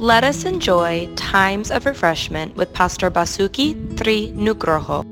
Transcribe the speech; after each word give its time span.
Let 0.00 0.24
us 0.24 0.48
enjoy 0.48 1.12
times 1.12 1.68
of 1.68 1.84
refreshment 1.84 2.56
with 2.56 2.72
Pastor 2.72 3.12
Basuki 3.12 3.76
Tri 4.00 4.32
Nugroho. 4.32 5.04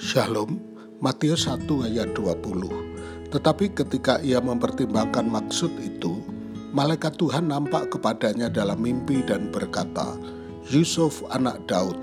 Shalom, 0.00 0.56
Matius 1.04 1.44
1 1.44 1.68
ayat 1.84 2.16
20. 2.16 3.28
Tetapi 3.28 3.76
ketika 3.76 4.16
ia 4.24 4.40
mempertimbangkan 4.40 5.28
maksud 5.28 5.68
itu, 5.84 6.24
malaikat 6.72 7.20
Tuhan 7.20 7.52
nampak 7.52 7.92
kepadanya 7.92 8.48
dalam 8.48 8.80
mimpi 8.80 9.20
dan 9.20 9.52
berkata, 9.52 10.16
Yusuf 10.72 11.20
anak 11.28 11.68
Daud, 11.68 12.00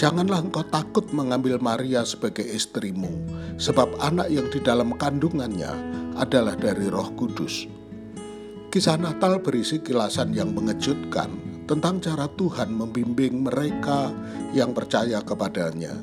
janganlah 0.00 0.40
engkau 0.40 0.64
takut 0.64 1.04
mengambil 1.12 1.60
Maria 1.60 2.08
sebagai 2.08 2.48
istrimu, 2.48 3.12
sebab 3.60 4.00
anak 4.00 4.32
yang 4.32 4.48
di 4.48 4.64
dalam 4.64 4.96
kandungannya 4.96 5.76
adalah 6.16 6.56
dari 6.56 6.88
roh 6.88 7.12
kudus. 7.20 7.68
Kisah 8.72 8.96
Natal 8.96 9.44
berisi 9.44 9.82
kilasan 9.82 10.32
yang 10.32 10.56
mengejutkan 10.56 11.49
tentang 11.70 12.02
cara 12.02 12.26
Tuhan 12.34 12.74
membimbing 12.74 13.46
mereka 13.46 14.10
yang 14.50 14.74
percaya 14.74 15.22
kepadanya. 15.22 15.94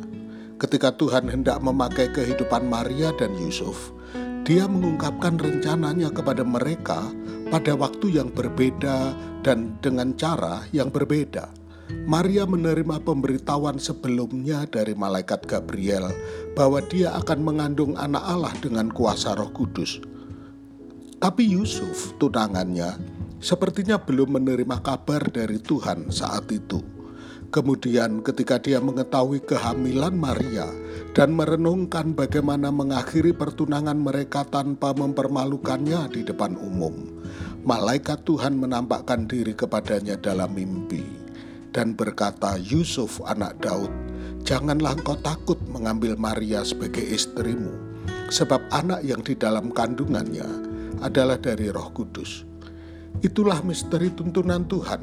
Ketika 0.56 0.96
Tuhan 0.96 1.28
hendak 1.28 1.60
memakai 1.60 2.08
kehidupan 2.16 2.72
Maria 2.72 3.12
dan 3.20 3.36
Yusuf, 3.36 3.92
dia 4.48 4.64
mengungkapkan 4.64 5.36
rencananya 5.36 6.08
kepada 6.08 6.48
mereka 6.48 7.04
pada 7.52 7.76
waktu 7.76 8.16
yang 8.16 8.32
berbeda 8.32 9.12
dan 9.44 9.76
dengan 9.84 10.16
cara 10.16 10.64
yang 10.72 10.88
berbeda. 10.88 11.52
Maria 12.08 12.48
menerima 12.48 13.04
pemberitahuan 13.04 13.76
sebelumnya 13.76 14.64
dari 14.72 14.96
malaikat 14.96 15.44
Gabriel 15.52 16.16
bahwa 16.56 16.80
dia 16.88 17.12
akan 17.20 17.44
mengandung 17.44 18.00
anak 18.00 18.24
Allah 18.24 18.56
dengan 18.64 18.88
kuasa 18.88 19.36
Roh 19.36 19.52
Kudus. 19.52 20.00
Tapi 21.20 21.44
Yusuf, 21.52 22.16
tunangannya, 22.20 23.17
sepertinya 23.38 24.02
belum 24.02 24.42
menerima 24.42 24.82
kabar 24.82 25.30
dari 25.30 25.62
Tuhan 25.62 26.10
saat 26.10 26.50
itu. 26.50 26.82
Kemudian, 27.48 28.20
ketika 28.28 28.60
dia 28.60 28.84
mengetahui 28.84 29.40
kehamilan 29.48 30.12
Maria 30.12 30.68
dan 31.16 31.32
merenungkan 31.32 32.12
bagaimana 32.12 32.76
mengakhiri 32.76 33.32
pertunangan 33.32 33.96
mereka 33.96 34.44
tanpa 34.44 34.92
mempermalukannya 34.92 36.12
di 36.12 36.28
depan 36.28 36.60
umum, 36.60 37.08
malaikat 37.64 38.28
Tuhan 38.28 38.60
menampakkan 38.60 39.32
diri 39.32 39.56
kepadanya 39.56 40.20
dalam 40.20 40.52
mimpi 40.52 41.08
dan 41.72 41.96
berkata, 41.96 42.60
"Yusuf, 42.60 43.24
anak 43.24 43.64
Daud, 43.64 43.96
janganlah 44.44 45.00
engkau 45.00 45.16
takut 45.24 45.62
mengambil 45.72 46.20
Maria 46.20 46.68
sebagai 46.68 47.06
istrimu, 47.06 47.72
sebab 48.28 48.60
anak 48.76 49.08
yang 49.08 49.24
di 49.24 49.40
dalam 49.40 49.72
kandungannya 49.72 50.48
adalah 51.00 51.40
dari 51.40 51.72
Roh 51.72 51.96
Kudus." 51.96 52.57
Itulah 53.18 53.66
misteri 53.66 54.14
tuntunan 54.14 54.70
Tuhan. 54.70 55.02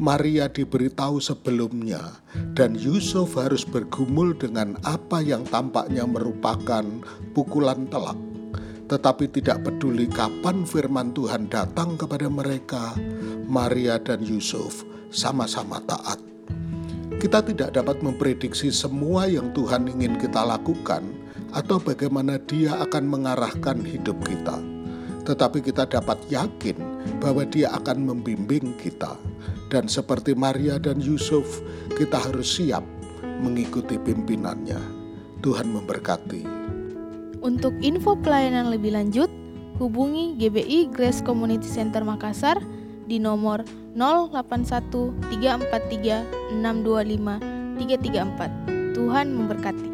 Maria 0.00 0.46
diberitahu 0.48 1.18
sebelumnya, 1.18 2.22
dan 2.54 2.78
Yusuf 2.78 3.36
harus 3.36 3.66
bergumul 3.66 4.32
dengan 4.38 4.78
apa 4.86 5.20
yang 5.20 5.44
tampaknya 5.44 6.06
merupakan 6.08 6.86
pukulan 7.36 7.84
telak. 7.90 8.16
Tetapi 8.86 9.28
tidak 9.34 9.66
peduli 9.66 10.06
kapan 10.08 10.62
firman 10.64 11.12
Tuhan 11.12 11.50
datang 11.50 11.98
kepada 12.00 12.30
mereka, 12.32 12.96
Maria 13.44 14.00
dan 14.00 14.24
Yusuf 14.24 14.86
sama-sama 15.10 15.82
taat. 15.84 16.22
Kita 17.20 17.44
tidak 17.44 17.76
dapat 17.76 18.00
memprediksi 18.00 18.72
semua 18.72 19.28
yang 19.28 19.52
Tuhan 19.52 19.90
ingin 19.90 20.16
kita 20.16 20.46
lakukan, 20.46 21.02
atau 21.50 21.76
bagaimana 21.82 22.38
Dia 22.40 22.78
akan 22.78 23.04
mengarahkan 23.10 23.84
hidup 23.84 24.16
kita 24.24 24.79
tetapi 25.30 25.62
kita 25.62 25.86
dapat 25.86 26.18
yakin 26.26 26.74
bahwa 27.22 27.46
Dia 27.46 27.70
akan 27.78 28.02
membimbing 28.02 28.74
kita, 28.82 29.14
dan 29.70 29.86
seperti 29.86 30.34
Maria 30.34 30.82
dan 30.82 30.98
Yusuf, 30.98 31.62
kita 31.94 32.18
harus 32.18 32.58
siap 32.58 32.82
mengikuti 33.38 33.94
pimpinannya. 33.94 34.98
Tuhan 35.40 35.70
memberkati. 35.72 36.44
Untuk 37.40 37.72
info 37.80 38.12
pelayanan 38.18 38.68
lebih 38.68 38.92
lanjut, 38.92 39.30
hubungi 39.80 40.36
GBI 40.36 40.92
Grace 40.92 41.24
Community 41.24 41.64
Center 41.64 42.04
Makassar 42.04 42.60
di 43.08 43.16
nomor 43.16 43.64
081 43.96 45.16
343 45.32 46.60
625 46.60 47.80
334. 47.80 48.92
Tuhan 48.92 49.26
memberkati. 49.32 49.89